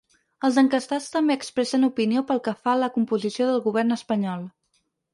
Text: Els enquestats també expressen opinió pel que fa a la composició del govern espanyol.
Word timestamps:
Els 0.47 0.55
enquestats 0.61 1.09
també 1.17 1.35
expressen 1.41 1.87
opinió 1.89 2.25
pel 2.33 2.43
que 2.49 2.57
fa 2.65 2.75
a 2.75 2.83
la 2.87 2.91
composició 2.99 3.51
del 3.53 3.65
govern 3.71 4.01
espanyol. 4.01 4.53